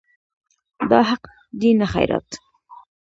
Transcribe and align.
دا 0.89 0.99
حق 1.09 1.23
دی 1.59 1.69
نه 1.79 1.87
خیرات. 1.93 2.29